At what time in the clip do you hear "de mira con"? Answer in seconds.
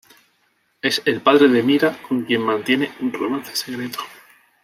1.47-2.23